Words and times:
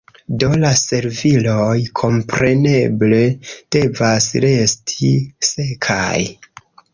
Do 0.43 0.47
la 0.61 0.69
serviloj, 0.77 1.75
kompreneble, 1.99 3.19
devas 3.77 4.31
resti 4.47 5.11
sekaj. 5.51 6.17